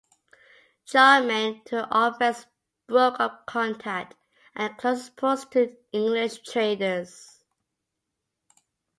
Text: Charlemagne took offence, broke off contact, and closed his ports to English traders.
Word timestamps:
Charlemagne 0.83 1.61
took 1.63 1.87
offence, 1.91 2.47
broke 2.87 3.19
off 3.19 3.45
contact, 3.45 4.15
and 4.55 4.75
closed 4.75 5.03
his 5.03 5.09
ports 5.11 5.45
to 5.51 5.77
English 5.91 6.39
traders. 6.39 7.43